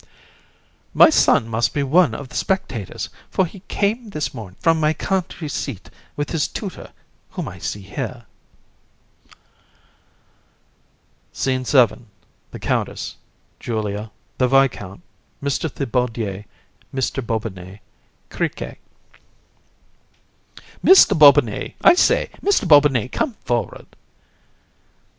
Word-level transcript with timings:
COUN. 0.03 0.07
My 0.95 1.09
son 1.11 1.33
the 1.35 1.39
Count 1.41 1.51
must 1.51 1.73
be 1.75 1.83
one 1.83 2.15
of 2.15 2.29
the 2.29 2.35
spectators, 2.35 3.09
for 3.29 3.45
he 3.45 3.59
came 3.67 4.09
this 4.09 4.33
morning 4.33 4.57
from 4.59 4.79
my 4.79 4.93
country 4.93 5.47
seat, 5.47 5.91
with 6.15 6.31
his 6.31 6.47
tutor, 6.47 6.91
whom 7.29 7.47
I 7.47 7.59
see 7.59 7.83
here. 7.83 8.25
SCENE 11.33 11.65
XVII. 11.65 12.05
THE 12.49 12.57
COUNTESS, 12.59 13.17
JULIA, 13.59 14.09
THE 14.39 14.47
VISCOUNT, 14.47 15.01
MR. 15.43 15.71
THIBAUDIER, 15.71 16.45
MR. 16.91 17.27
BOBINET, 17.27 17.79
CRIQUET. 18.31 18.79
COUN. 19.13 20.63
Mr. 20.83 21.15
Bobinet, 21.15 21.75
I 21.83 21.93
say, 21.93 22.31
Mr. 22.43 22.67
Bobinet, 22.67 23.11
come 23.11 23.35
forward. 23.45 23.85